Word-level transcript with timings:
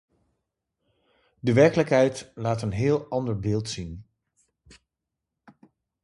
De 1.39 1.53
werkelijkheid 1.53 2.31
laat 2.35 2.61
een 2.61 2.71
heel 2.71 3.07
ander 3.09 3.39
beeld 3.39 3.69
zien. 3.69 4.05